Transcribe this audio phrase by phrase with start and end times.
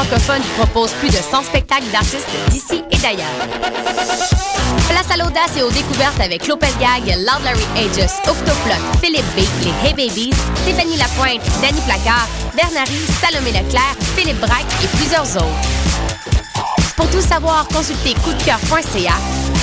[0.00, 2.96] au 16 novembre, Coup de cœur francophone propose plus de 100 spectacles d'artistes d'ici et
[2.98, 3.26] d'ailleurs.
[4.88, 7.44] Place à l'audace et aux découvertes avec Gag, Loud
[7.76, 10.32] Aegis, Octoplot, Philippe B, les Hey Babies,
[10.62, 15.46] Stéphanie Lapointe, Danny Placard, Bernary, Salomé Leclerc, Philippe Braque et plusieurs autres.
[16.96, 19.14] Pour tout savoir, consultez coupdecoeur.ca.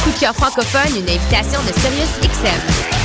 [0.04, 2.97] Coup de cœur francophone, une invitation de Sirius XM.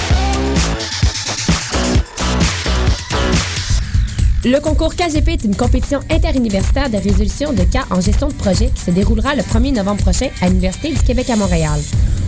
[4.44, 8.70] Le concours KGP est une compétition interuniversitaire de résolution de cas en gestion de projet
[8.74, 11.78] qui se déroulera le 1er novembre prochain à l'Université du Québec à Montréal.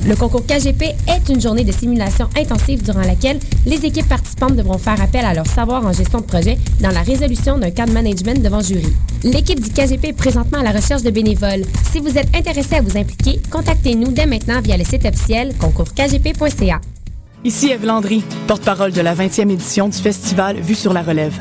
[0.06, 4.78] Le concours KGP est une journée de simulation intensive durant laquelle les équipes participantes devront
[4.78, 7.90] faire appel à leur savoir en gestion de projet dans la résolution d'un cas de
[7.92, 8.92] management devant jury.
[9.24, 11.64] L'équipe du KGP est présentement à la recherche de bénévoles.
[11.90, 16.80] Si vous êtes intéressé à vous impliquer, contactez-nous dès maintenant via le site officiel concoursKGP.ca.
[17.44, 21.40] Ici Eve Landry, porte-parole de la 20e édition du festival Vue sur la relève.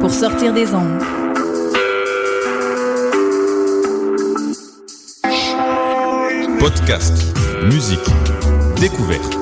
[0.00, 0.98] pour sortir des ondes.
[6.58, 7.12] Podcast,
[7.64, 7.98] musique,
[8.80, 9.36] découverte.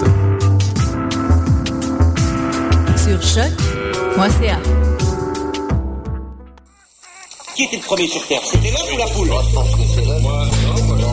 [2.96, 4.58] Sur choc.ca.
[7.54, 8.40] Qui était le premier sur Terre?
[8.44, 9.28] C'était l'œuf ou la poule?
[9.28, 10.22] Moi, je pense que c'est l'œuf.
[10.22, 11.04] Moi, non, moi, je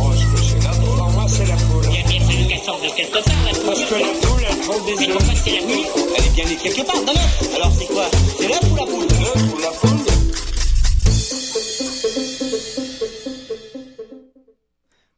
[2.65, 3.65] sorte de quelque part, la poule.
[3.65, 5.17] Parce que la poule, elle prend des Mais œufs.
[5.17, 5.85] pourquoi c'est la nuit
[6.17, 7.55] Elle est bien née quelque part, dans l'œuf.
[7.55, 8.05] Alors c'est quoi?
[8.37, 11.05] C'est l'œuf ou la poule L'œuf ou la poule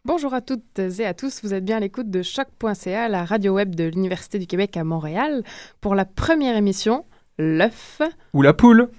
[0.06, 3.54] Bonjour à toutes et à tous, vous êtes bien à l'écoute de choc.ca, la radio
[3.54, 5.44] web de l'Université du Québec à Montréal,
[5.82, 7.06] pour la première émission,
[7.38, 8.02] l'œuf.
[8.34, 8.90] Ou la poule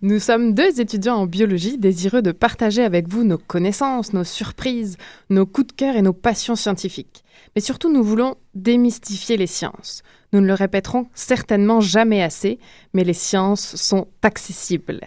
[0.00, 4.96] Nous sommes deux étudiants en biologie désireux de partager avec vous nos connaissances, nos surprises,
[5.28, 7.24] nos coups de cœur et nos passions scientifiques.
[7.56, 10.04] Mais surtout, nous voulons démystifier les sciences.
[10.32, 12.60] Nous ne le répéterons certainement jamais assez,
[12.94, 15.00] mais les sciences sont accessibles.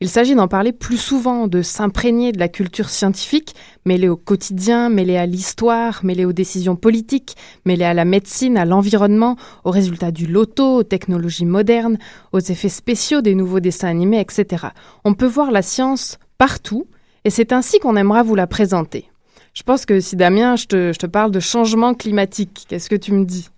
[0.00, 4.90] Il s'agit d'en parler plus souvent, de s'imprégner de la culture scientifique, mêlée au quotidien,
[4.90, 10.12] mêlée à l'histoire, mêlée aux décisions politiques, mêlée à la médecine, à l'environnement, aux résultats
[10.12, 11.98] du loto, aux technologies modernes,
[12.30, 14.68] aux effets spéciaux des nouveaux dessins animés, etc.
[15.04, 16.86] On peut voir la science partout,
[17.24, 19.10] et c'est ainsi qu'on aimera vous la présenter.
[19.52, 23.24] Je pense que si Damien, je te, parle de changement climatique, qu'est-ce que tu me
[23.24, 23.48] dis?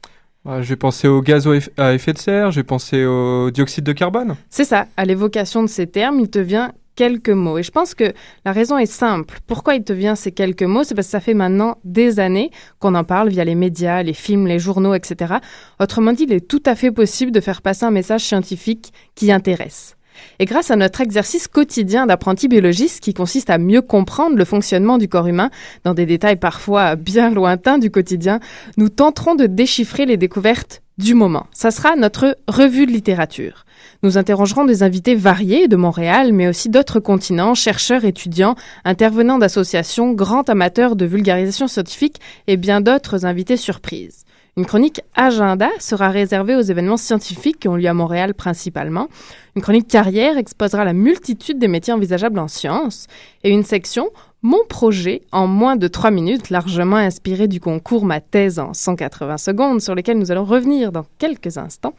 [0.47, 3.84] Ah, Je vais penser au gaz à effet de serre, je vais penser au dioxyde
[3.84, 4.37] de carbone.
[4.49, 7.59] C'est ça, à l'évocation de ces termes, il te vient quelques mots.
[7.59, 8.12] Et je pense que
[8.45, 9.39] la raison est simple.
[9.47, 10.84] Pourquoi il te vient ces quelques mots?
[10.84, 14.12] C'est parce que ça fait maintenant des années qu'on en parle via les médias, les
[14.12, 15.37] films, les journaux, etc.
[15.78, 19.33] Autrement dit, il est tout à fait possible de faire passer un message scientifique qui
[19.33, 19.97] intéresse.
[20.39, 24.99] Et grâce à notre exercice quotidien d'apprenti biologiste qui consiste à mieux comprendre le fonctionnement
[24.99, 25.51] du corps humain
[25.85, 28.41] dans des détails parfois bien lointains du quotidien,
[28.77, 31.47] nous tenterons de déchiffrer les découvertes du moment.
[31.53, 33.65] Ça sera notre revue de littérature.
[34.03, 38.55] Nous interrogerons des invités variés de Montréal, mais aussi d'autres continents, chercheurs, étudiants,
[38.85, 44.25] intervenants d'associations, grands amateurs de vulgarisation scientifique et bien d'autres invités surprises.
[44.56, 49.09] Une chronique agenda sera réservée aux événements scientifiques qui ont lieu à Montréal principalement.
[49.56, 53.06] Une chronique carrière exposera la multitude des métiers envisageables en sciences.
[53.44, 54.10] Et une section
[54.43, 59.39] Mon projet en moins de 3 minutes, largement inspiré du concours Ma thèse en 180
[59.39, 61.94] secondes, sur lesquelles nous allons revenir dans quelques instants.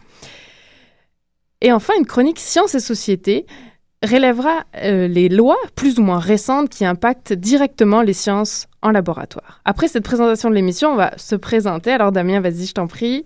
[1.61, 3.46] Et enfin, une chronique Sciences et Société
[4.03, 9.62] relèvera euh, les lois plus ou moins récentes qui impactent directement les sciences en laboratoire.
[9.66, 11.92] Après cette présentation de l'émission, on va se présenter.
[11.92, 13.26] Alors Damien, vas-y, je t'en prie.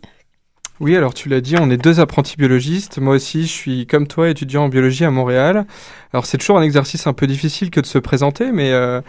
[0.81, 2.98] Oui, alors tu l'as dit, on est deux apprentis biologistes.
[3.00, 5.66] Moi aussi, je suis comme toi étudiant en biologie à Montréal.
[6.12, 9.00] Alors c'est toujours un exercice un peu difficile que de se présenter, mais euh,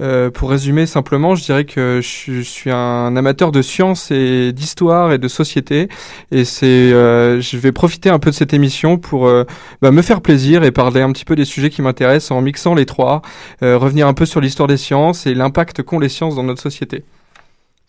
[0.00, 5.12] euh, pour résumer simplement, je dirais que je, suis- un amateur de sciences et d'histoire
[5.12, 5.88] et de société.
[6.32, 9.32] Et c'est, euh, je vais profiter un peu de cette émission pour
[9.80, 12.74] bah, me faire plaisir et parler un petit peu des sujets qui m'intéressent en mixant
[12.74, 13.22] les trois,
[13.60, 17.04] revenir un peu sur l'histoire des sciences et l'impact qu'ont les sciences dans notre société.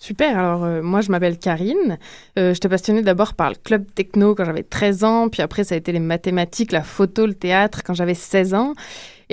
[0.04, 1.98] Super, alors euh, moi je m'appelle Karine.
[2.38, 5.76] Euh, J'étais passionnée d'abord par le club techno quand j'avais 13 ans, puis après ça
[5.76, 8.74] a été les mathématiques, la photo, le théâtre quand j'avais 16 ans.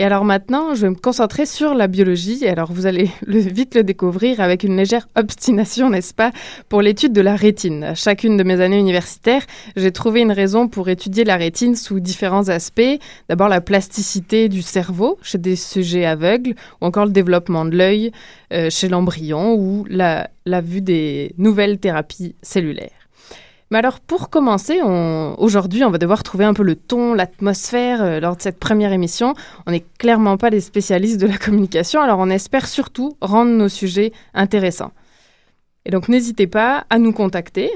[0.00, 2.49] Et alors maintenant, je vais me concentrer sur la biologie.
[2.49, 6.32] Alors vous allez vite le découvrir avec une légère obstination, n'est-ce pas,
[6.70, 7.93] pour l'étude de la rétine.
[7.94, 9.43] Chacune de mes années universitaires,
[9.76, 12.99] j'ai trouvé une raison pour étudier la rétine sous différents aspects.
[13.29, 18.11] D'abord la plasticité du cerveau chez des sujets aveugles, ou encore le développement de l'œil
[18.55, 20.31] euh, chez l'embryon, ou la
[20.62, 23.00] vue des nouvelles thérapies cellulaires.
[23.72, 28.19] Mais alors, pour commencer, aujourd'hui, on va devoir trouver un peu le ton, l'atmosphère euh,
[28.19, 29.34] lors de cette première émission.
[29.64, 33.69] On n'est clairement pas des spécialistes de la communication, alors on espère surtout rendre nos
[33.69, 34.90] sujets intéressants.
[35.87, 37.70] Et donc, n'hésitez pas à nous contacter.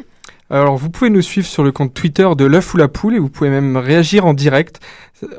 [0.51, 3.19] Alors, vous pouvez nous suivre sur le compte Twitter de l'œuf ou la poule et
[3.21, 4.81] vous pouvez même réagir en direct.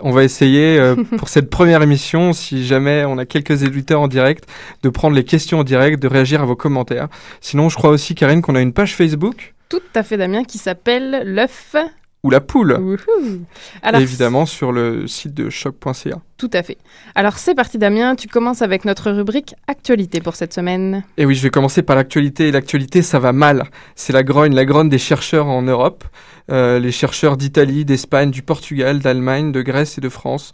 [0.01, 4.07] On va essayer euh, pour cette première émission, si jamais on a quelques éditeurs en
[4.07, 4.45] direct,
[4.83, 7.09] de prendre les questions en direct, de réagir à vos commentaires.
[7.41, 9.54] Sinon, je crois aussi, Karine, qu'on a une page Facebook.
[9.69, 11.75] Tout à fait, Damien, qui s'appelle l'œuf
[12.25, 12.97] ou la poule.
[13.83, 16.21] Alors, évidemment sur le site de choc.ca.
[16.37, 16.79] Tout à fait.
[17.13, 21.03] Alors c'est parti Damien, tu commences avec notre rubrique actualité pour cette semaine.
[21.17, 22.51] Et oui, je vais commencer par l'actualité.
[22.51, 23.65] L'actualité, ça va mal.
[23.93, 26.03] C'est la grogne, la grogne des chercheurs en Europe.
[26.51, 30.51] Euh, les chercheurs d'Italie, d'Espagne, du Portugal, d'Allemagne, de Grèce et de France.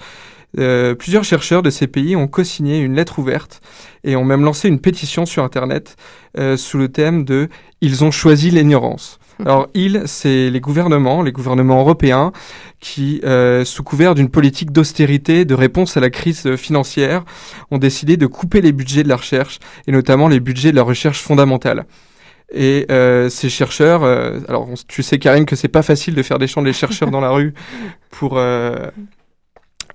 [0.60, 3.62] Euh, plusieurs chercheurs de ces pays ont co-signé une lettre ouverte
[4.04, 5.96] et ont même lancé une pétition sur Internet
[6.38, 7.48] euh, sous le thème de
[7.82, 9.20] Ils ont choisi l'ignorance.
[9.46, 12.32] Alors, ils, c'est les gouvernements, les gouvernements européens,
[12.80, 17.24] qui, euh, sous couvert d'une politique d'austérité, de réponse à la crise financière,
[17.72, 20.84] ont décidé de couper les budgets de la recherche, et notamment les budgets de la
[20.84, 21.86] recherche fondamentale.
[22.54, 26.38] Et euh, ces chercheurs, euh, alors tu sais Karine que c'est pas facile de faire
[26.38, 27.54] descendre les chercheurs dans la rue
[28.10, 28.92] pour euh,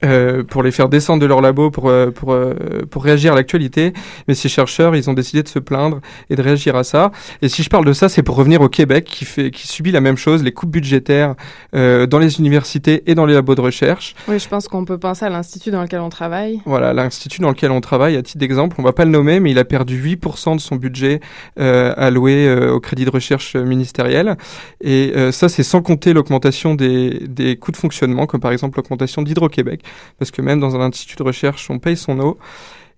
[0.05, 2.55] euh, pour les faire descendre de leur labo pour, euh, pour, euh,
[2.91, 3.93] pour réagir à l'actualité.
[4.29, 7.13] Mais ces chercheurs, ils ont décidé de se plaindre et de réagir à ça.
[7.43, 9.93] Et si je parle de ça, c'est pour revenir au Québec qui, fait, qui subit
[9.93, 11.35] la même chose, les coupes budgétaires
[11.73, 14.15] dans les universités et dans les labos de recherche.
[14.29, 16.61] Oui, je pense qu'on peut penser à l'institut dans lequel on travaille.
[16.65, 19.51] Voilà, l'institut dans lequel on travaille, à titre d'exemple, on va pas le nommer, mais
[19.51, 21.21] il a perdu 8% de son budget
[21.57, 24.37] alloué au crédit de recherche ministériel.
[24.81, 29.23] Et ça, c'est sans compter l'augmentation des, des coûts de fonctionnement, comme par exemple l'augmentation
[29.23, 29.83] d'Hydro-Québec
[30.19, 32.39] parce que même dans un institut de recherche, on paye son eau.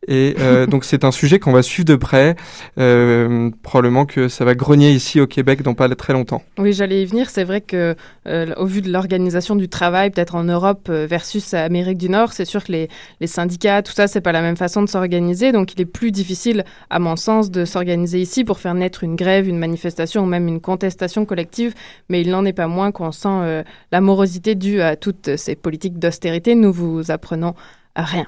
[0.06, 2.36] Et euh, donc c'est un sujet qu'on va suivre de près.
[2.78, 6.42] Euh, probablement que ça va grogner ici au Québec dans pas très longtemps.
[6.58, 7.30] Oui, j'allais y venir.
[7.30, 7.96] C'est vrai que
[8.26, 12.44] euh, au vu de l'organisation du travail, peut-être en Europe versus Amérique du Nord, c'est
[12.44, 12.88] sûr que les,
[13.26, 15.52] syndicats, tout ça, c'est pas la même façon de s'organiser.
[15.52, 19.16] Donc il est plus difficile, à mon sens, de s'organiser ici pour faire naître une
[19.16, 21.74] grève, une manifestation ou même une contestation collective.
[22.08, 25.98] Mais il n'en est pas moins qu'on sent la morosité due à toutes ces politiques
[25.98, 26.54] d'austérité.
[26.54, 27.54] Nous vous apprenons
[27.96, 28.26] rien.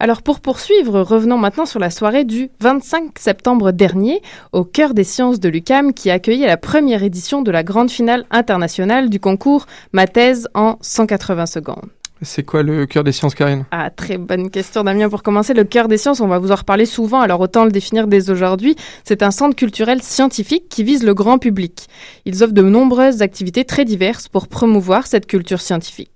[0.00, 4.20] Alors pour poursuivre, revenons maintenant sur la soirée du 25 septembre dernier
[4.52, 7.90] au cœur des sciences de l'UCAM qui a accueilli la première édition de la grande
[7.90, 11.88] finale internationale du concours Ma thèse en 180 secondes.
[12.22, 13.66] C'est quoi le cœur des sciences, Karine?
[13.70, 15.08] Ah, très bonne question, Damien.
[15.08, 17.70] Pour commencer, le cœur des sciences, on va vous en reparler souvent, alors autant le
[17.70, 18.76] définir dès aujourd'hui.
[19.04, 21.86] C'est un centre culturel scientifique qui vise le grand public.
[22.24, 26.13] Ils offrent de nombreuses activités très diverses pour promouvoir cette culture scientifique.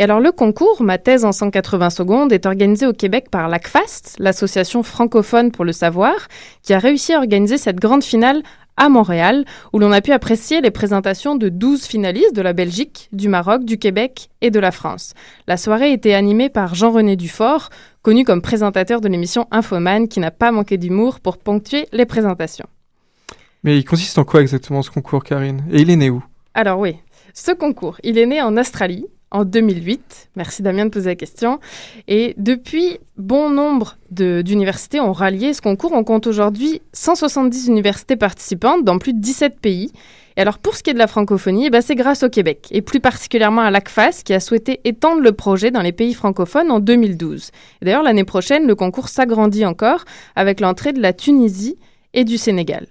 [0.00, 4.16] Et alors le concours, ma thèse en 180 secondes, est organisé au Québec par l'ACFAST,
[4.18, 6.14] l'association francophone pour le savoir,
[6.62, 8.42] qui a réussi à organiser cette grande finale
[8.78, 9.44] à Montréal,
[9.74, 13.66] où l'on a pu apprécier les présentations de 12 finalistes de la Belgique, du Maroc,
[13.66, 15.12] du Québec et de la France.
[15.46, 17.68] La soirée était animée par Jean-René Dufort,
[18.00, 22.68] connu comme présentateur de l'émission Infoman, qui n'a pas manqué d'humour pour ponctuer les présentations.
[23.64, 25.62] Mais il consiste en quoi exactement ce concours, Karine?
[25.70, 26.24] Et il est né où?
[26.54, 26.96] Alors oui,
[27.34, 30.30] ce concours, il est né en Australie, en 2008.
[30.36, 31.60] Merci Damien de poser la question.
[32.08, 35.92] Et depuis, bon nombre d'universités ont rallié ce concours.
[35.92, 39.92] On compte aujourd'hui 170 universités participantes dans plus de 17 pays.
[40.36, 42.68] Et alors pour ce qui est de la francophonie, eh ben c'est grâce au Québec,
[42.70, 46.70] et plus particulièrement à l'ACFAS, qui a souhaité étendre le projet dans les pays francophones
[46.70, 47.50] en 2012.
[47.82, 50.04] D'ailleurs, l'année prochaine, le concours s'agrandit encore
[50.36, 51.76] avec l'entrée de la Tunisie
[52.14, 52.86] et du Sénégal.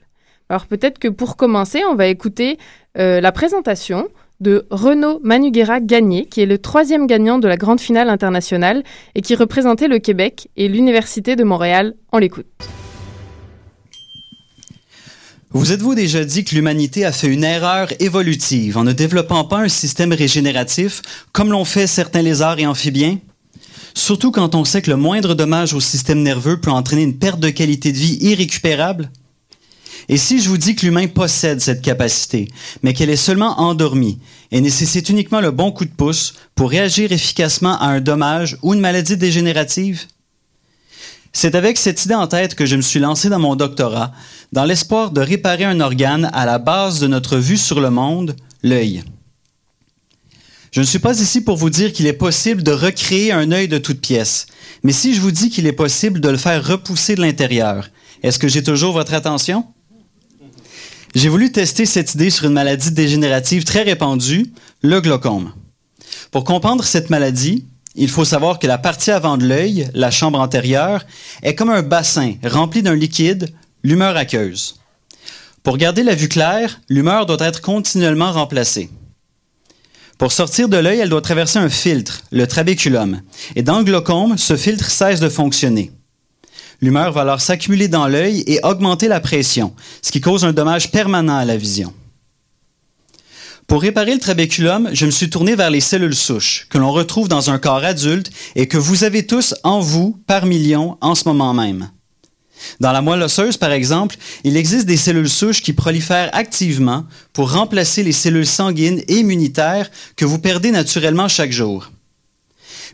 [0.50, 2.58] Alors peut-être que pour commencer, on va écouter
[2.98, 7.80] euh, la présentation de Renaud Manuguera Gagné, qui est le troisième gagnant de la grande
[7.80, 8.84] finale internationale
[9.16, 11.96] et qui représentait le Québec et l'Université de Montréal.
[12.12, 12.46] On l'écoute.
[15.52, 19.58] Vous êtes-vous déjà dit que l'humanité a fait une erreur évolutive en ne développant pas
[19.58, 23.18] un système régénératif comme l'ont fait certains lézards et amphibiens?
[23.96, 27.40] Surtout quand on sait que le moindre dommage au système nerveux peut entraîner une perte
[27.40, 29.10] de qualité de vie irrécupérable?
[30.10, 32.50] Et si je vous dis que l'humain possède cette capacité,
[32.82, 34.20] mais qu'elle est seulement endormie
[34.52, 38.74] et nécessite uniquement le bon coup de pouce pour réagir efficacement à un dommage ou
[38.74, 40.02] une maladie dégénérative?
[41.32, 44.12] C'est avec cette idée en tête que je me suis lancé dans mon doctorat,
[44.52, 48.36] dans l'espoir de réparer un organe à la base de notre vue sur le monde,
[48.64, 49.04] l'œil.
[50.72, 53.68] Je ne suis pas ici pour vous dire qu'il est possible de recréer un œil
[53.68, 54.48] de toute pièce,
[54.82, 57.90] mais si je vous dis qu'il est possible de le faire repousser de l'intérieur,
[58.24, 59.66] est-ce que j'ai toujours votre attention?
[61.16, 65.54] J'ai voulu tester cette idée sur une maladie dégénérative très répandue, le glaucome.
[66.30, 70.40] Pour comprendre cette maladie, il faut savoir que la partie avant de l'œil, la chambre
[70.40, 71.06] antérieure,
[71.42, 73.50] est comme un bassin rempli d'un liquide,
[73.84, 74.80] l'humeur aqueuse.
[75.64, 78.92] Pour garder la vue claire, l'humeur doit être continuellement remplacée.
[80.20, 83.22] Pour sortir de l'œil, elle doit traverser un filtre, le trabéculum.
[83.56, 85.92] Et dans le glaucome, ce filtre cesse de fonctionner.
[86.82, 90.92] L'humeur va alors s'accumuler dans l'œil et augmenter la pression, ce qui cause un dommage
[90.92, 91.94] permanent à la vision.
[93.68, 97.28] Pour réparer le trabéculum, je me suis tourné vers les cellules souches, que l'on retrouve
[97.28, 101.28] dans un corps adulte et que vous avez tous en vous par millions en ce
[101.28, 101.92] moment même.
[102.80, 107.52] Dans la moelle osseuse, par exemple, il existe des cellules souches qui prolifèrent activement pour
[107.52, 111.92] remplacer les cellules sanguines et immunitaires que vous perdez naturellement chaque jour.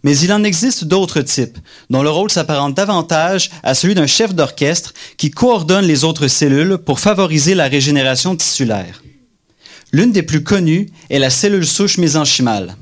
[0.04, 1.58] Mais il en existe d'autres types,
[1.90, 6.78] dont le rôle s'apparente davantage à celui d'un chef d'orchestre qui coordonne les autres cellules
[6.78, 9.04] pour favoriser la régénération tissulaire.
[9.92, 12.76] L'une des plus connues est la cellule souche mésenchymale.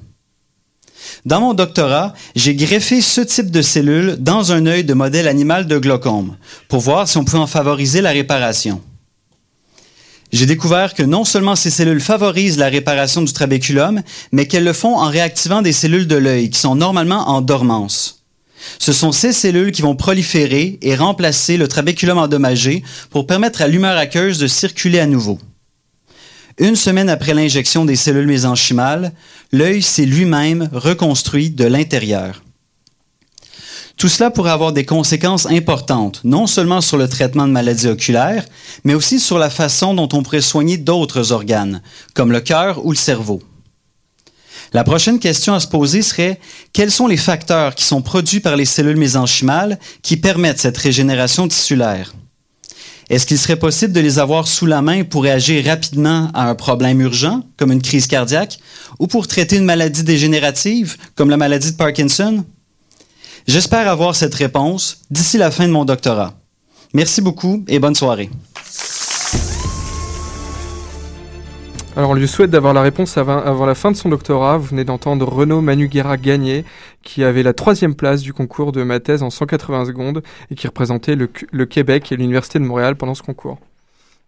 [1.26, 5.68] Dans mon doctorat, j'ai greffé ce type de cellule dans un œil de modèle animal
[5.68, 6.36] de glaucome
[6.68, 8.82] pour voir si on pouvait en favoriser la réparation.
[10.34, 14.74] J'ai découvert que non seulement ces cellules favorisent la réparation du trabéculum, mais qu'elles le
[14.74, 18.24] font en réactivant des cellules de l'œil qui sont normalement en dormance.
[18.80, 23.68] Ce sont ces cellules qui vont proliférer et remplacer le trabéculum endommagé pour permettre à
[23.68, 25.38] l'humeur aqueuse de circuler à nouveau.
[26.58, 29.12] Une semaine après l'injection des cellules mésenchymales,
[29.52, 32.42] l'œil s'est lui-même reconstruit de l'intérieur.
[33.98, 38.46] Tout cela pourrait avoir des conséquences importantes, non seulement sur le traitement de maladies oculaires,
[38.84, 41.82] mais aussi sur la façon dont on pourrait soigner d'autres organes,
[42.14, 43.42] comme le cœur ou le cerveau.
[44.74, 46.40] La prochaine question à se poser serait
[46.74, 51.48] quels sont les facteurs qui sont produits par les cellules mésenchymales qui permettent cette régénération
[51.48, 52.14] tissulaire?
[53.10, 56.56] Est-ce qu'il serait possible de les avoir sous la main pour réagir rapidement à un
[56.56, 58.58] problème urgent, comme une crise cardiaque,
[58.98, 62.44] ou pour traiter une maladie dégénérative, comme la maladie de Parkinson?
[63.46, 66.34] J'espère avoir cette réponse d'ici la fin de mon doctorat.
[66.94, 68.30] Merci beaucoup et bonne soirée.
[71.98, 74.58] Alors on lui souhaite d'avoir la réponse avant, la fin de son doctorat.
[74.58, 76.64] Vous venez d'entendre Renaud Manuguera gagner,
[77.04, 80.66] qui avait la troisième place du concours de ma thèse en 180 secondes et qui
[80.66, 83.60] représentait le, le Québec et l'Université de Montréal pendant ce concours.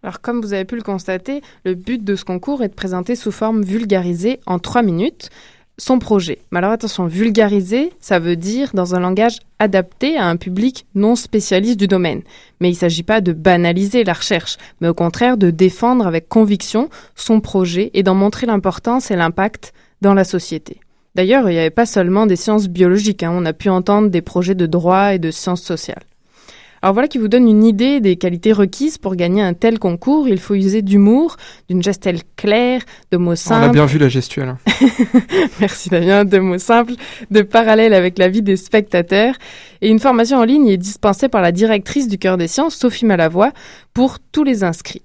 [0.02, 3.16] Alors comme vous avez pu le constater, le but de ce concours est de présenter
[3.16, 5.30] sous forme vulgarisée en trois minutes
[5.78, 6.38] son projet.
[6.50, 11.16] Mais alors attention, vulgariser, ça veut dire dans un langage adapté à un public non
[11.16, 12.22] spécialiste du domaine.
[12.60, 16.28] Mais il ne s'agit pas de banaliser la recherche, mais au contraire de défendre avec
[16.28, 20.80] conviction son projet et d'en montrer l'importance et l'impact dans la société.
[21.14, 23.32] D'ailleurs, il n'y avait pas seulement des sciences biologiques, hein.
[23.34, 26.04] on a pu entendre des projets de droit et de sciences sociales.
[26.86, 30.28] Alors voilà qui vous donne une idée des qualités requises pour gagner un tel concours.
[30.28, 31.36] Il faut user d'humour,
[31.68, 33.64] d'une gestuelle claire, de mots simples.
[33.64, 34.50] On a bien vu la gestuelle.
[34.50, 34.58] Hein.
[35.60, 36.92] Merci Damien, de mots simples,
[37.32, 39.34] de parallèles avec la vie des spectateurs.
[39.80, 43.04] Et une formation en ligne est dispensée par la directrice du Cœur des Sciences, Sophie
[43.04, 43.50] Malavoie,
[43.92, 45.02] pour tous les inscrits.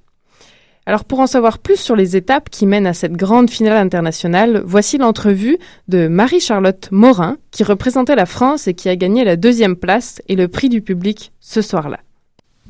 [0.88, 4.64] Alors pour en savoir plus sur les étapes qui mènent à cette grande finale internationale,
[4.66, 9.76] voici l'entrevue de Marie-Charlotte Morin, qui représentait la France et qui a gagné la deuxième
[9.76, 12.00] place et le prix du public ce soir-là.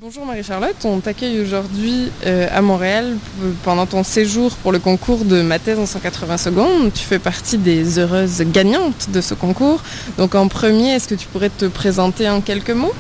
[0.02, 3.16] Bonjour Marie-Charlotte, on t'accueille aujourd'hui euh, à Montréal
[3.64, 6.92] pendant ton séjour pour le concours de ma thèse en 180 secondes.
[6.92, 9.82] Tu fais partie des heureuses gagnantes de ce concours.
[10.18, 12.94] Donc en premier, est-ce que tu pourrais te présenter en quelques mots?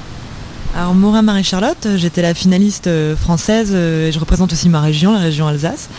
[0.73, 5.11] Alors Morin Marie-Charlotte, j'étais la finaliste euh, française euh, et je représente aussi ma région,
[5.11, 5.89] la région Alsace.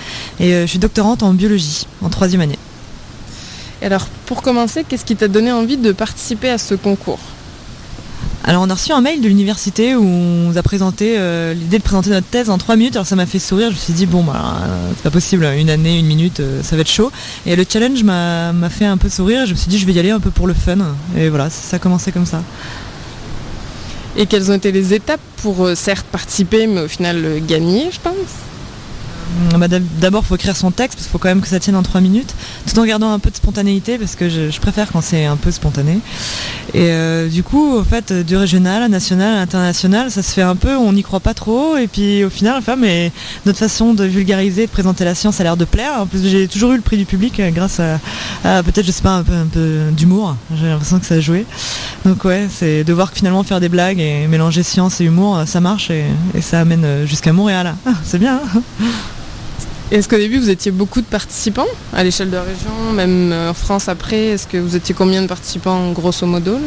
[0.41, 2.59] Et euh, je suis doctorante en biologie, en troisième année.
[3.83, 7.19] Et alors pour commencer, qu'est-ce qui t'a donné envie de participer à ce concours?
[8.45, 11.17] Alors on a reçu un mail de l'université où on nous a présenté
[11.55, 12.97] l'idée de présenter notre thèse en trois minutes.
[12.97, 13.69] Alors ça m'a fait sourire.
[13.69, 14.59] Je me suis dit bon bah
[14.97, 17.13] c'est pas possible, une année, une minute, ça va être chaud.
[17.47, 19.47] Et le challenge m'a fait un peu sourire.
[19.47, 20.79] Je me suis dit je vais y aller un peu pour le fun.
[21.17, 22.43] Et voilà, ça a commencé comme ça.
[24.17, 27.91] Et quelles ont été les étapes pour euh, certes participer, mais au final euh, gagner,
[27.91, 28.52] je pense?
[29.59, 29.69] Bah,
[30.01, 31.83] d'abord, il faut écrire son texte, parce qu'il faut quand même que ça tienne en
[31.83, 32.35] trois minutes,
[32.67, 35.51] tout en gardant un peu de spontanéité, parce que je, préfère quand c'est un peu
[35.51, 35.99] spontané.
[36.75, 40.77] Et euh, du coup, au fait, du régional national international, ça se fait un peu,
[40.77, 43.13] on n'y croit pas trop, et puis au final, enfin, mais
[43.45, 46.01] notre façon de vulgariser, de présenter la science a l'air de plaire.
[46.01, 49.03] En plus, j'ai toujours eu le prix du public euh, grâce à, peut-être, je sais
[49.03, 50.37] pas, un peu, un peu d'humour.
[50.55, 51.47] J'ai l'impression que ça a joué.
[52.05, 55.43] Donc ouais, c'est de voir que finalement faire des blagues et mélanger science et humour,
[55.47, 56.05] ça marche et,
[56.41, 57.75] ça amène jusqu'à Montréal.
[58.05, 58.41] C'est bien.
[58.55, 58.63] Hein
[59.93, 63.53] Est-ce qu'au début, vous étiez beaucoup de participants à l'échelle de la région, même en
[63.53, 64.29] France après?
[64.29, 66.59] Est-ce que vous étiez combien de participants grosso modo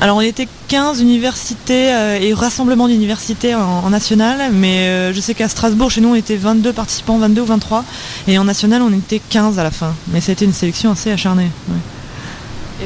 [0.00, 5.34] alors on était 15 universités euh, et rassemblements d'universités en, national, mais euh, je sais
[5.34, 7.84] qu'à Strasbourg, chez nous, on était 22 participants, 22 ou 23,
[8.28, 9.92] et en national, on était 15 à la fin.
[10.12, 11.50] Mais ça a été une sélection assez acharnée.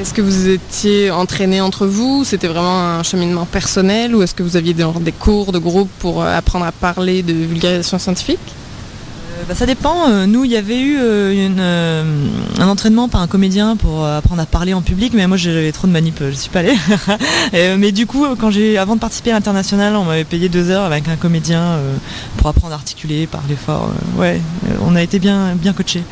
[0.01, 2.25] Est-ce que vous étiez entraînés entre vous?
[2.25, 5.91] C'était vraiment un cheminement personnel ou est-ce que vous aviez des, des cours de groupe
[5.99, 8.41] pour euh, apprendre à parler de vulgarisation scientifique?
[9.49, 10.09] Bah, ça dépend.
[10.09, 14.43] Euh, nous, il y avait eu euh, euh, un entraînement par un comédien pour apprendre
[14.43, 16.77] à parler en public, mais moi j'avais trop de manip, je suis pas allée.
[17.79, 20.85] mais du coup, quand j'ai, avant de participer à l'international, on m'avait payé deux heures
[20.85, 21.79] avec un comédien
[22.37, 23.91] pour apprendre à articuler, parler fort.
[24.17, 24.41] ouais,
[24.87, 26.05] on a été bien, bien coachés.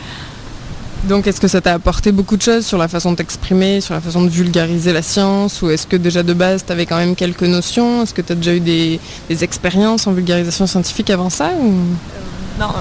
[1.09, 3.95] Donc est-ce que ça t'a apporté beaucoup de choses sur la façon de t'exprimer, sur
[3.95, 6.99] la façon de vulgariser la science Ou est-ce que déjà de base tu avais quand
[6.99, 8.03] même quelques notions?
[8.03, 11.53] Est-ce que tu as déjà eu des, expériences en vulgarisation scientifique avant ça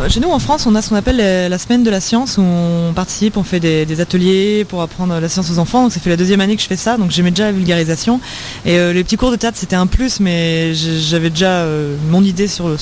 [0.09, 2.41] chez nous en France, on a ce qu'on appelle la semaine de la science où
[2.41, 5.83] on participe, on fait des, ateliers pour apprendre la science aux enfants.
[5.83, 8.19] Donc ça fait la deuxième année que je fais ça, donc j'aimais déjà la vulgarisation.
[8.65, 12.23] Et euh, les petits cours de théâtre c'était un plus, mais j'avais déjà euh, mon
[12.23, 12.75] idée sur,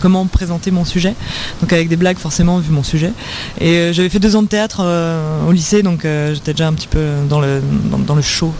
[0.00, 1.14] comment présenter mon sujet.
[1.60, 3.12] Donc avec des blagues forcément vu mon sujet.
[3.60, 4.82] Et euh, j'avais fait deux ans de théâtre
[5.46, 7.62] au lycée, donc j'étais déjà un petit peu dans le,
[8.06, 8.52] dans, le show.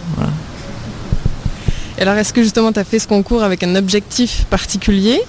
[1.98, 5.20] alors est-ce que justement tu as fait ce concours avec un objectif particulier?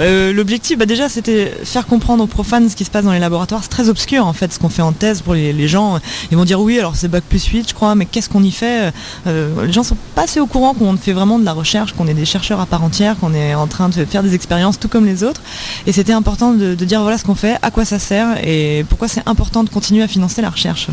[0.00, 3.18] Euh, l'objectif, bah, déjà, c'était faire comprendre aux profanes ce qui se passe dans les
[3.18, 3.62] laboratoires.
[3.62, 5.98] C'est très obscur, en fait, ce qu'on fait en thèse pour les, gens.
[6.30, 8.50] Ils vont dire oui, alors c'est bac plus 8, je crois, mais qu'est-ce qu'on y
[8.50, 8.92] fait
[9.26, 12.06] euh, Les gens sont pas assez au courant qu'on fait vraiment de la recherche, qu'on
[12.06, 14.88] est des chercheurs à part entière, qu'on est en train de faire des expériences tout
[14.88, 15.42] comme les autres.
[15.86, 19.08] Et c'était important de, dire voilà ce qu'on fait, à quoi ça sert et pourquoi
[19.08, 20.88] c'est important de continuer à financer la recherche.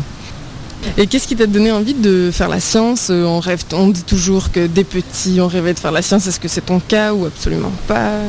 [0.98, 4.52] Et qu'est-ce qui t'a donné envie de faire la science On rêve, on dit toujours
[4.52, 6.26] que des petits, on rêvait de faire la science.
[6.26, 8.20] Est-ce que c'est ton cas ou absolument pas?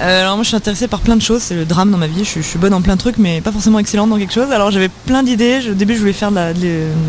[0.00, 2.06] Euh, alors moi je suis intéressée par plein de choses, c'est le drame dans ma
[2.06, 4.50] vie, je, suis bonne en plein de trucs mais pas forcément excellente dans quelque chose.
[4.50, 6.36] Alors j'avais plein d'idées, au début je voulais faire de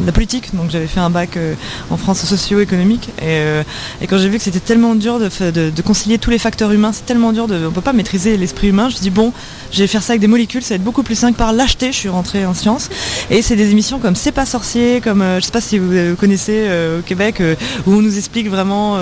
[0.06, 1.54] la, politique, donc j'avais fait un bac euh,
[1.90, 3.10] en France socio-économique.
[3.22, 3.64] Euh,
[4.02, 7.06] et, quand j'ai vu que c'était tellement dur de, concilier tous les facteurs humains, c'est
[7.06, 9.32] tellement dur, de, on peut pas maîtriser l'esprit humain, je me suis dit bon,
[9.72, 11.94] je vais faire ça avec des molécules, ça va être beaucoup plus simple par l'acheter,
[11.94, 12.90] je suis rentrée en sciences.
[13.30, 16.68] Et c'est des émissions comme C'est pas sorcier, comme je sais pas si vous connaissez
[17.00, 17.42] au Québec,
[17.88, 18.98] où on nous explique vraiment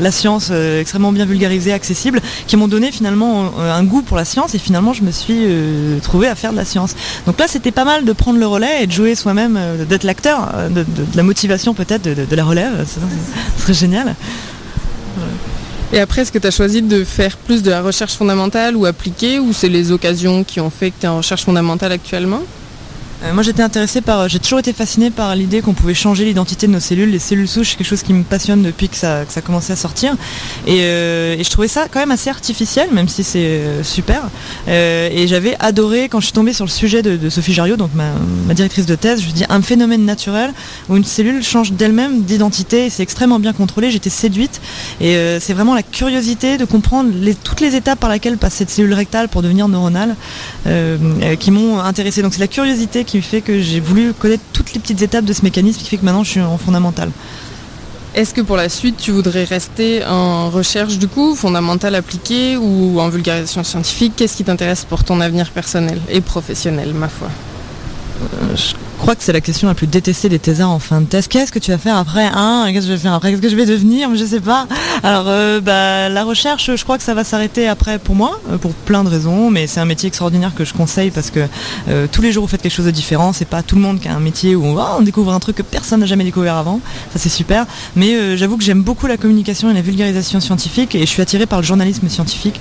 [0.00, 4.24] la science extrêmement bien vulgarisée, accessible, qui m'ont donné finalement euh, un goût pour la
[4.24, 6.94] science et finalement je me suis euh, trouvé à faire de la science.
[7.26, 10.04] Donc là c'était pas mal de prendre le relais et de jouer soi-même, euh, d'être
[10.04, 13.00] l'acteur de, la motivation peut-être de, la relève, ce
[13.62, 14.14] serait génial.
[15.92, 18.86] Et après, est-ce que tu as choisi de faire plus de la recherche fondamentale ou
[18.86, 22.42] appliquée, ou c'est les occasions qui ont fait que tu es en recherche fondamentale actuellement?
[22.42, 22.65] euh,
[23.32, 26.72] moi j'étais intéressée par, j'ai toujours été fascinée par l'idée qu'on pouvait changer l'identité de
[26.72, 27.10] nos cellules.
[27.10, 29.76] Les cellules souches, c'est quelque chose qui me passionne depuis que ça, que commençait à
[29.76, 30.14] sortir.
[30.68, 34.28] Euh, et, je trouvais ça quand même assez artificiel, même si c'est euh, super.
[34.68, 38.54] et j'avais adoré quand je suis tombée sur le sujet de, Sophie Jariot, donc ma,
[38.54, 40.52] directrice de thèse, je dis un phénomène naturel
[40.88, 42.90] où une cellule change d'elle-même d'identité.
[42.90, 43.90] C'est extrêmement bien contrôlé.
[43.90, 44.60] J'étais séduite
[45.00, 47.10] et c'est vraiment la curiosité de comprendre
[47.42, 50.16] toutes les étapes par lesquelles passe cette cellule rectale pour devenir neuronale
[51.38, 52.22] qui m'ont intéressée.
[52.22, 55.32] Donc c'est la curiosité qui fait que j'ai voulu connaître toutes les petites étapes de
[55.32, 57.10] ce mécanisme qui fait que maintenant je suis en fondamental.
[58.14, 62.98] Est-ce que pour la suite, tu voudrais rester en recherche du coup, fondamentale appliquée ou
[62.98, 64.14] en vulgarisation scientifique?
[64.16, 67.28] Qu'est-ce qui t'intéresse pour ton avenir personnel et professionnel, ma foi?
[68.22, 71.06] Euh, je crois que c'est la question la plus détestée des thésards en fin de
[71.06, 71.28] thèse.
[71.28, 72.66] Qu'est-ce que tu vas faire après hein?
[72.68, 73.30] Qu'est-ce que je vais faire après?
[73.30, 74.14] Qu'est-ce que je vais devenir?
[74.14, 74.66] Je sais pas.
[75.02, 78.58] Alors, euh, bah, la recherche, je crois que ça va s'arrêter après pour moi, euh,
[78.58, 79.50] pour plein de raisons.
[79.50, 81.40] Mais c'est un métier extraordinaire que je conseille parce que
[81.88, 83.32] euh, tous les jours vous faites quelque chose de différent.
[83.32, 85.56] C'est pas tout le monde qui a un métier où oh, on découvre un truc
[85.56, 86.80] que personne n'a jamais découvert avant.
[87.12, 87.66] Ça c'est super.
[87.94, 91.46] Mais j'avoue que j'aime beaucoup la communication et la vulgarisation scientifique et je suis attirée
[91.46, 92.60] par le journalisme scientifique.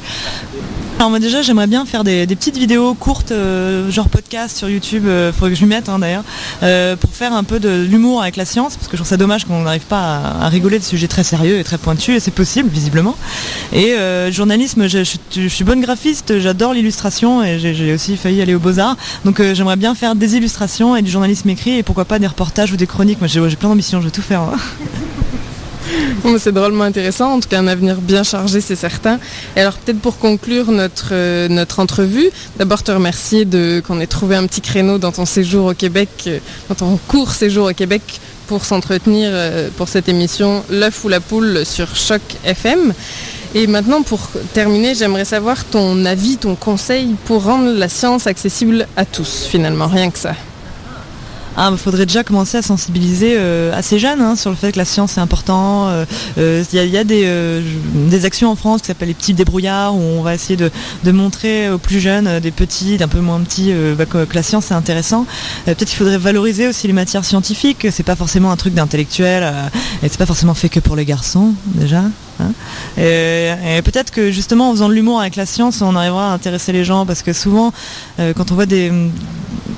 [0.98, 5.04] Alors moi déjà j'aimerais bien faire des, petites vidéos courtes, euh, genre podcast sur YouTube,
[5.06, 6.24] il euh, faudrait que je m'y mette hein, d'ailleurs,
[6.64, 9.18] euh, pour faire un peu de l'humour avec la science, parce que je trouve ça
[9.18, 12.32] dommage qu'on n'arrive pas à, rigoler de sujets très sérieux et très pointus, et c'est
[12.32, 13.18] possible visiblement.
[13.74, 13.94] Et
[14.32, 19.42] journalisme, je, suis bonne graphiste, j'adore l'illustration, et j'ai aussi failli aller aux beaux-arts, donc
[19.54, 22.78] j'aimerais bien faire des illustrations et du journalisme écrit, et pourquoi pas des reportages ou
[22.78, 24.42] des chroniques, moi j'ai plein d'ambitions, je vais tout faire.
[24.42, 24.56] Hein.
[26.38, 29.20] c'est drôlement intéressant, en tout cas un avenir bien chargé, c'est certain.
[29.56, 34.36] Et alors peut-être pour conclure notre, euh, entrevue, d'abord te remercier de qu'on ait trouvé
[34.36, 38.02] un petit créneau dans ton séjour au Québec, euh, dans ton court séjour au Québec
[38.48, 42.94] pour s'entretenir euh, pour cette émission L'œuf ou la poule sur Choc FM.
[43.56, 44.20] Et maintenant, pour
[44.54, 49.88] terminer, j'aimerais savoir ton avis, ton conseil pour rendre la science accessible à tous, finalement,
[49.88, 50.36] rien que ça.
[51.58, 53.38] Ah, il faudrait déjà commencer à sensibiliser
[53.74, 55.90] assez jeunes hein, sur le fait que la science est important.
[56.38, 60.34] Il y, a, des, actions en France qui s'appellent les petits débrouillards où on va
[60.34, 64.44] essayer de, montrer aux plus jeunes, des petits, d'un peu moins petits, bah, que, la
[64.44, 65.26] science est intéressant.
[65.66, 67.88] Peut-être qu'il faudrait valoriser aussi les matières scientifiques.
[67.92, 69.54] C'est pas forcément un truc d'intellectuel
[70.04, 72.04] et c'est pas forcément fait que pour les garçons déjà.
[72.40, 72.52] Hein.
[72.98, 76.72] et, peut-être que justement en faisant de l'humour avec la science, on arrivera à intéresser
[76.72, 77.72] les gens parce que souvent,
[78.20, 78.92] euh, quand on voit des,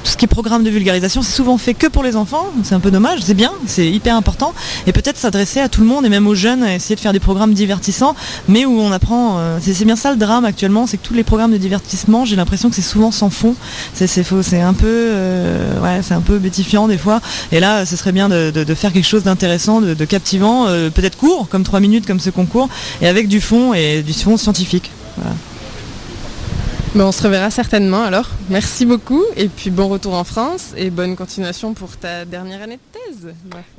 [0.03, 2.47] ce qui est programme de vulgarisation, c'est souvent fait que pour les enfants.
[2.63, 4.53] C'est un peu dommage, c'est bien, c'est hyper important.
[4.87, 7.19] Et peut-être s'adresser à tout le monde et même aux jeunes, essayer de faire des
[7.19, 8.15] programmes divertissants,
[8.47, 9.37] mais où on apprend.
[9.37, 12.35] Euh, c'est bien ça le drame actuellement, c'est que tous les programmes de divertissement, j'ai
[12.35, 13.55] l'impression que c'est souvent sans fond.
[13.93, 17.21] C'est faux, c'est un peu, euh, c'est un peu bétifiant des fois.
[17.51, 21.63] Et là, ce serait bien de, faire quelque chose d'intéressant, de, captivant, peut-être court, comme
[21.63, 22.47] trois minutes, comme ce qu'on
[23.01, 24.91] et avec du fond et du fond scientifique.
[26.95, 28.29] On se reverra certainement alors.
[28.49, 32.77] Merci beaucoup et puis bon retour en France et bonne continuation pour ta dernière année
[32.77, 33.33] de thèse.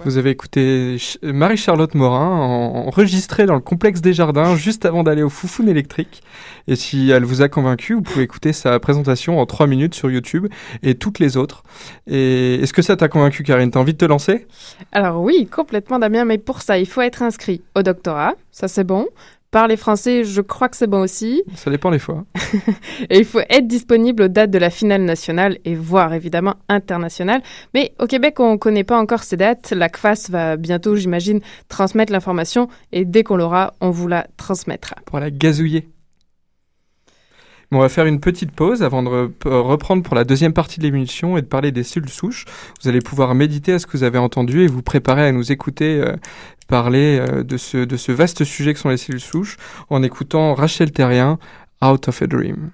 [0.05, 5.29] Vous avez écouté Marie-Charlotte Morin enregistrée dans le complexe des jardins juste avant d'aller au
[5.29, 6.23] Foufoune électrique.
[6.67, 10.11] Et si elle vous a convaincu, vous pouvez écouter sa présentation en 3 minutes sur
[10.11, 10.47] YouTube
[10.83, 11.63] et toutes les autres.
[12.07, 13.71] Et est-ce que ça t'a convaincu Karine?
[13.71, 14.47] T'as envie de te lancer?
[14.93, 18.85] Alors oui, complètement Damien, mais pour ça, il faut être inscrit au doctorat, ça c'est
[18.85, 19.07] bon.
[19.51, 21.43] Parler français, je crois que c'est bon aussi.
[21.55, 22.27] Ça dépend les fois.
[23.09, 27.41] et il faut être disponible aux dates de la finale nationale et voire évidemment internationale.
[27.73, 29.71] Mais au Québec, on ne connaît pas encore ces dates.
[29.71, 34.97] La CFAS va bientôt, j'imagine, transmettre l'information et dès qu'on l'aura, on vous la transmettra.
[35.07, 35.89] Pour la gazouiller
[37.71, 39.09] on va faire une petite pause avant de
[39.45, 42.47] reprendre pour la deuxième partie de l'émission et de parler des cellules souches.
[42.81, 45.53] Vous allez pouvoir méditer à ce que vous avez entendu et vous préparer à nous
[45.53, 46.17] écouter euh,
[46.69, 49.57] parler euh, de, ce, de ce vaste sujet que sont les cellules souches
[49.91, 51.39] en écoutant Rachel Terrien,
[51.83, 52.71] Out of a Dream.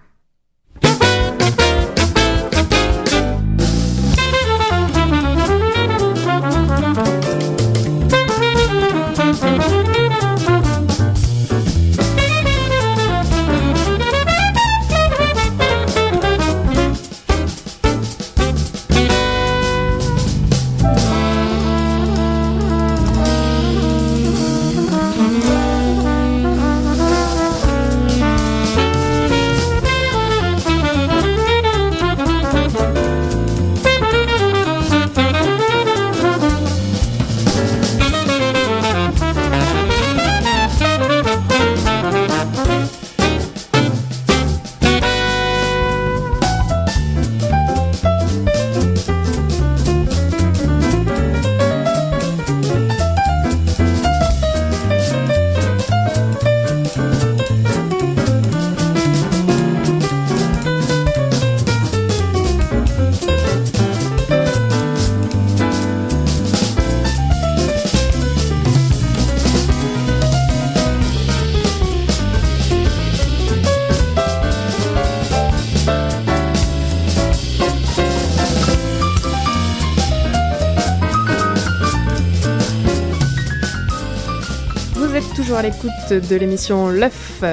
[85.56, 87.44] À l'écoute de l'émission L'œuf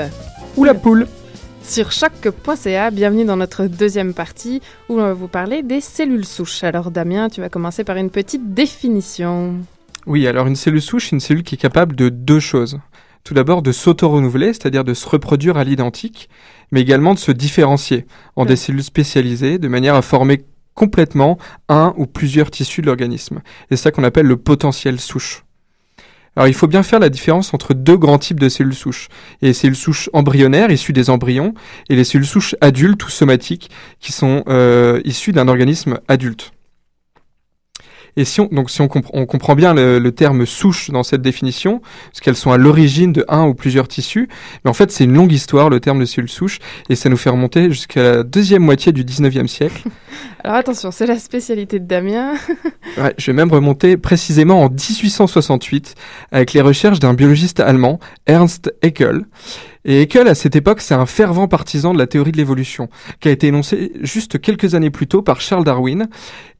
[0.57, 1.07] ou la poule
[1.61, 2.89] sur choc.ca.
[2.89, 4.59] Bienvenue dans notre deuxième partie
[4.89, 6.63] où on va vous parler des cellules souches.
[6.63, 9.57] Alors Damien, tu vas commencer par une petite définition.
[10.07, 12.79] Oui, alors une cellule souche, c'est une cellule qui est capable de deux choses.
[13.23, 16.27] Tout d'abord de s'auto-renouveler, c'est-à-dire de se reproduire à l'identique,
[16.71, 21.37] mais également de se différencier en des cellules spécialisées de manière à former complètement
[21.69, 23.41] un ou plusieurs tissus de l'organisme.
[23.69, 25.43] Et c'est ça qu'on appelle le potentiel souche.
[26.35, 29.09] Alors il faut bien faire la différence entre deux grands types de cellules souches.
[29.41, 31.53] Et les cellules souches embryonnaires issues des embryons
[31.89, 36.53] et les cellules souches adultes ou somatiques qui sont euh, issues d'un organisme adulte.
[38.17, 41.79] Et si on, donc si on, on comprend bien le, terme souche dans cette définition,
[41.79, 44.27] parce qu'elles sont à l'origine de un ou plusieurs tissus,
[44.63, 47.17] mais en fait c'est une longue histoire le terme de cellule souche, et ça nous
[47.17, 49.83] fait remonter jusqu'à la deuxième moitié du 19e siècle.
[50.43, 52.33] Alors attention, c'est la spécialité de Damien.
[52.97, 55.95] ouais, je vais même remonter précisément en 1868
[56.31, 59.25] avec les recherches d'un biologiste allemand, Ernst Haeckel.
[59.83, 62.89] Et Haeckel, à cette époque, c'est un fervent partisan de la théorie de l'évolution,
[63.19, 66.07] qui a été énoncée juste quelques années plus tôt par Charles Darwin,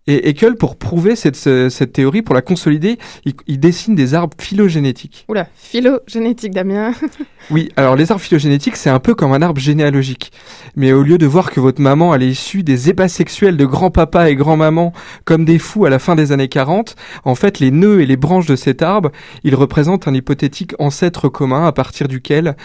[0.07, 5.25] et Haeckel, pour prouver cette, cette théorie, pour la consolider, il, dessine des arbres phylogénétiques.
[5.29, 6.93] Oula, phylogénétique, Damien.
[7.51, 10.31] oui, alors les arbres phylogénétiques, c'est un peu comme un arbre généalogique.
[10.75, 13.65] Mais au lieu de voir que votre maman elle est issue des ébats sexuels de
[13.65, 14.91] grand-papa et grand-maman
[15.23, 18.17] comme des fous à la fin des années 40, en fait, les nœuds et les
[18.17, 19.11] branches de cet arbre,
[19.43, 22.55] ils représentent un hypothétique ancêtre commun à partir duquel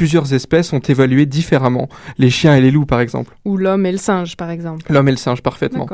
[0.00, 1.90] plusieurs espèces ont évolué différemment.
[2.16, 3.36] Les chiens et les loups, par exemple.
[3.44, 4.90] Ou l'homme et le singe, par exemple.
[4.90, 5.86] L'homme et le singe, parfaitement.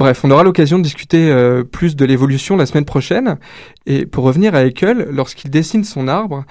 [0.00, 3.38] Bref, on aura l'occasion de discuter euh, plus de l'évolution la semaine prochaine.
[3.86, 6.44] Et pour revenir à Haeckel, lorsqu'il dessine son arbre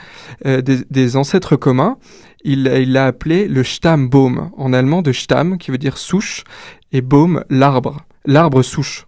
[0.45, 1.97] euh, des, des, ancêtres communs,
[2.45, 6.45] il l'a appelé le Stammbaum, en allemand de Stamm, qui veut dire souche,
[6.93, 9.05] et Baum, l'arbre, l'arbre souche.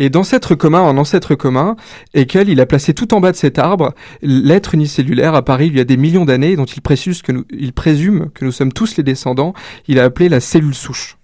[0.00, 1.76] Et d'ancêtre commun en ancêtre commun,
[2.14, 5.80] Haeckel, il a placé tout en bas de cet arbre l'être unicellulaire apparu il y
[5.80, 9.02] a des millions d'années, dont il, que nous, il présume que nous sommes tous les
[9.02, 9.54] descendants.
[9.88, 11.17] Il a appelé la cellule souche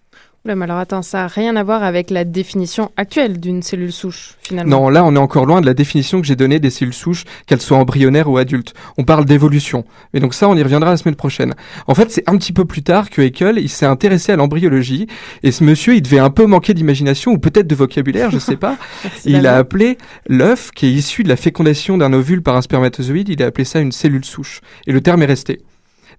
[0.45, 4.35] mais alors attends, ça n'a rien à voir avec la définition actuelle d'une cellule souche,
[4.43, 4.83] finalement.
[4.83, 7.25] Non, là, on est encore loin de la définition que j'ai donnée des cellules souches,
[7.47, 8.75] qu'elles soient embryonnaires ou adultes.
[8.99, 9.87] On parle d'évolution.
[10.13, 11.55] Mais donc ça, on y reviendra la semaine prochaine.
[11.87, 15.07] En fait, c'est un petit peu plus tard que Haeckel, il s'est intéressé à l'embryologie,
[15.43, 18.57] et ce monsieur, il devait un peu manquer d'imagination, ou peut-être de vocabulaire, je sais
[18.57, 18.77] pas.
[19.25, 19.97] il a appelé
[20.29, 23.65] l'œuf, qui est issu de la fécondation d'un ovule par un spermatozoïde, il a appelé
[23.65, 24.61] ça une cellule souche.
[24.87, 25.61] Et le terme est resté.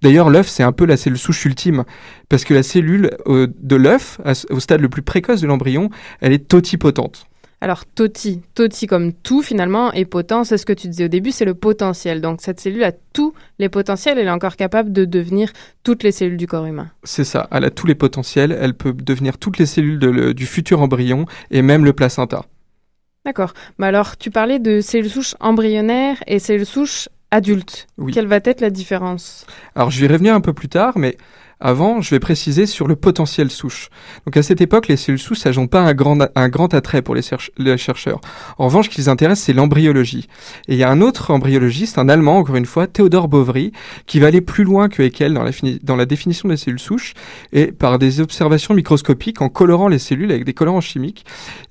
[0.02, 1.84] D'ailleurs, l'œuf, c'est un peu la cellule souche ultime,
[2.30, 5.90] parce que la cellule euh, de l'œuf, au stade le plus précoce de l'embryon,
[6.22, 7.28] elle est totipotente.
[7.62, 11.32] Alors, toti, toti comme tout finalement, et potent, c'est ce que tu disais au début,
[11.32, 12.22] c'est le potentiel.
[12.22, 15.52] Donc, cette cellule a tous les potentiels, elle est encore capable de devenir
[15.84, 16.92] toutes les cellules du corps humain.
[17.04, 20.82] C'est ça, elle a tous les potentiels, elle peut devenir toutes les cellules du futur
[20.82, 22.46] embryon et même le placenta.
[23.26, 23.54] D'accord.
[23.80, 27.88] Mais alors, tu parlais de cellules souches embryonnaires et cellules souches adulte.
[28.14, 29.46] Quelle va être la différence?
[29.76, 31.18] Alors je vais revenir un peu plus tard, mais
[31.60, 33.90] avant, je vais préciser sur le potentiel souche.
[34.26, 37.16] Donc à cette époque, les cellules souches, n'ont pas un grand, un grand attrait pour
[37.16, 37.22] les,
[37.78, 38.20] chercheurs.
[38.58, 40.28] En revanche, ce qui les c'est l'embryologie.
[40.68, 43.72] Et il y a un autre embryologiste, un Allemand, encore une fois, Théodore Bovry,
[44.06, 47.14] qui va aller plus loin que Haeckel dans la, dans la définition des cellules souches,
[47.54, 51.26] et par des observations microscopiques, en colorant les cellules avec des colorants chimiques,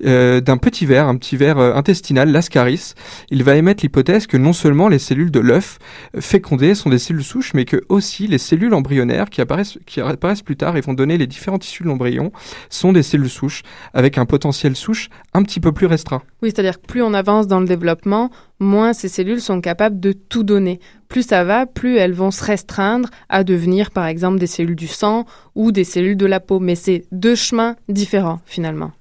[0.04, 2.94] euh, d'un petit verre, un petit verre euh, intestinal, l'ascaris,
[3.30, 5.78] il va émettre l'hypothèse que non seulement les cellules de l'œuf
[6.18, 10.42] fécondé sont des cellules souches, mais que aussi les cellules embryonnaires qui apparaissent qui apparaissent
[10.42, 12.32] plus tard et vont donner les différents tissus de l'embryon
[12.70, 16.22] sont des cellules souches avec un potentiel souche un petit peu plus restreint.
[16.42, 20.12] Oui, c'est-à-dire que plus on avance dans le développement, moins ces cellules sont capables de
[20.12, 20.80] tout donner.
[21.08, 24.88] Plus ça va, plus elles vont se restreindre à devenir par exemple des cellules du
[24.88, 26.60] sang ou des cellules de la peau.
[26.60, 28.92] Mais c'est deux chemins différents finalement.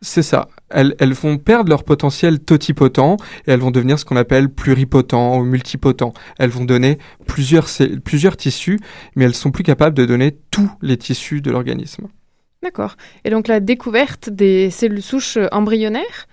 [0.00, 0.48] C'est ça.
[0.70, 5.38] Elles, elles, vont perdre leur potentiel totipotent et elles vont devenir ce qu'on appelle pluripotents
[5.38, 6.12] ou multipotents.
[6.38, 7.66] Elles vont donner plusieurs,
[8.04, 8.78] plusieurs tissus,
[9.16, 12.06] mais elles sont plus capables de donner tous les tissus de l'organisme.
[12.62, 12.96] D'accord.
[13.24, 16.28] Et donc la découverte des cellules souches embryonnaires?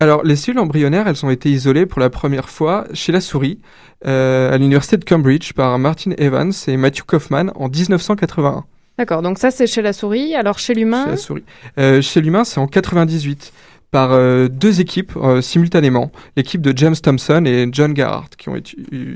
[0.00, 3.60] Alors, les cellules embryonnaires, elles ont été isolées pour la première fois chez la souris
[4.04, 8.64] euh, à l'université de Cambridge par Martin Evans et Matthew Kaufman en 1981.
[8.98, 10.34] D'accord, donc ça c'est chez la souris.
[10.34, 11.44] Alors chez l'humain Chez la souris.
[11.78, 13.52] Euh, chez l'humain, c'est en 98
[13.90, 18.56] par euh, deux équipes euh, simultanément, l'équipe de James Thompson et John Garrard, qui ont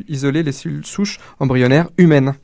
[0.09, 2.35] isolé les cellules souches embryonnaires humaines.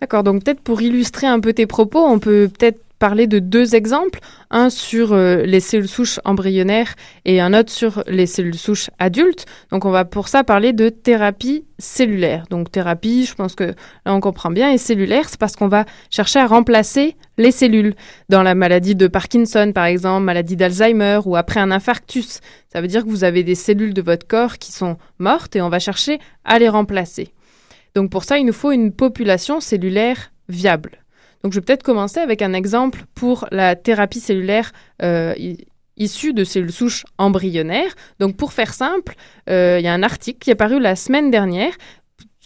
[0.00, 3.74] D'accord, donc peut-être pour illustrer un peu tes propos, on peut peut-être parler de deux
[3.74, 8.90] exemples, un sur euh, les cellules souches embryonnaires et un autre sur les cellules souches
[9.00, 9.46] adultes.
[9.72, 12.44] Donc on va pour ça parler de thérapie cellulaire.
[12.50, 15.86] Donc thérapie, je pense que là on comprend bien, et cellulaire, c'est parce qu'on va
[16.10, 17.94] chercher à remplacer les cellules.
[18.28, 22.86] Dans la maladie de Parkinson par exemple, maladie d'Alzheimer ou après un infarctus, ça veut
[22.86, 25.78] dire que vous avez des cellules de votre corps qui sont mortes et on va
[25.78, 27.32] chercher à les remplacer.
[27.94, 30.99] Donc pour ça, il nous faut une population cellulaire viable.
[31.42, 34.72] Donc, je vais peut-être commencer avec un exemple pour la thérapie cellulaire
[35.02, 35.34] euh,
[35.96, 37.94] issue de cellules souches embryonnaires.
[38.18, 39.14] Donc, pour faire simple,
[39.48, 41.72] euh, il y a un article qui est paru la semaine dernière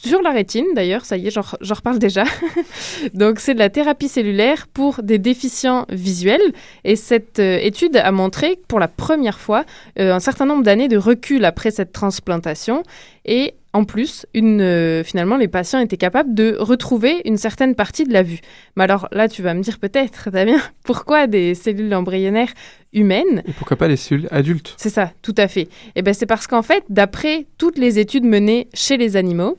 [0.04, 1.42] sur la rétine, d'ailleurs, ça y est, j'en
[1.74, 2.24] reparle déjà.
[3.14, 6.52] Donc, c'est de la thérapie cellulaire pour des déficients visuels.
[6.82, 9.64] Et cette euh, étude a montré, pour la première fois,
[9.96, 12.82] un certain nombre d'années de recul après cette transplantation.
[13.24, 18.04] Et en plus, une, euh, finalement, les patients étaient capables de retrouver une certaine partie
[18.04, 18.38] de la vue.
[18.76, 22.54] Mais alors là, tu vas me dire peut-être, Damien, pourquoi des cellules embryonnaires
[22.92, 24.74] humaines Et pourquoi pas les cellules adultes?
[24.76, 25.62] C'est ça, tout à fait.
[25.62, 29.58] Et eh ben c'est parce qu'en fait, d'après toutes les études menées chez les animaux,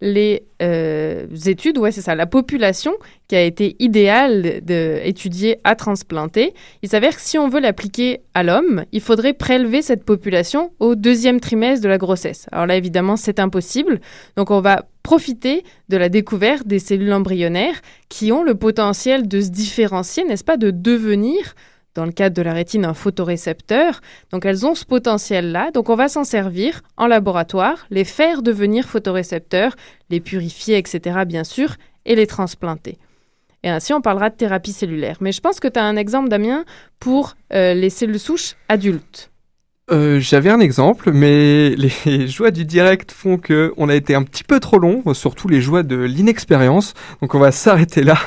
[0.00, 2.92] les euh, études, ouais, c'est ça, la population
[3.26, 8.42] qui a été idéale d'étudier à transplanter, il s'avère que si on veut l'appliquer à
[8.42, 12.46] l'homme, il faudrait prélever cette population au deuxième trimestre de la grossesse.
[12.52, 14.00] Alors là, évidemment, c'est impossible.
[14.36, 19.40] Donc, on va profiter de la découverte des cellules embryonnaires qui ont le potentiel de
[19.40, 21.54] se différencier, n'est-ce pas, de devenir
[21.98, 24.00] dans le cadre de la rétine un photorécepteur.
[24.30, 25.72] Donc elles ont ce potentiel-là.
[25.72, 29.74] Donc on va s'en servir en laboratoire, les faire devenir photorécepteurs,
[30.08, 31.24] les purifier, etc.
[31.26, 32.98] bien sûr, et les transplanter.
[33.64, 35.16] Et ainsi, on parlera de thérapie cellulaire.
[35.20, 36.64] Mais je pense que tu as un exemple, Damien,
[37.00, 39.32] pour euh, les cellules souches adultes.
[39.90, 44.22] Euh, J'avais un exemple, mais les joies du direct font que on a été un
[44.22, 46.94] petit peu trop long, surtout les joies de l'inexpérience.
[47.22, 48.18] Donc on va s'arrêter là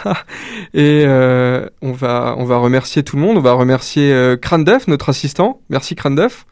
[0.73, 3.37] et euh, on va on va remercier tout le monde.
[3.37, 5.61] On va remercier euh, Cranduff, notre assistant.
[5.69, 6.45] Merci Cranduff.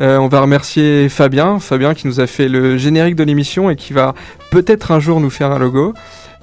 [0.00, 3.76] Euh, on va remercier Fabien, Fabien qui nous a fait le générique de l'émission et
[3.76, 4.14] qui va
[4.50, 5.92] peut-être un jour nous faire un logo.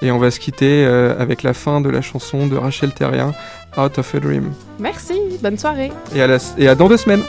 [0.01, 3.33] Et on va se quitter euh, avec la fin de la chanson de Rachel Terrien,
[3.77, 4.53] Out of a Dream.
[4.79, 5.91] Merci, bonne soirée.
[6.15, 7.23] Et à, la, et à dans deux semaines.